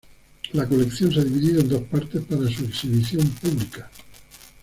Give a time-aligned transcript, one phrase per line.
[0.53, 3.87] La colección se ha dividido en dos partes para su exhibición pública.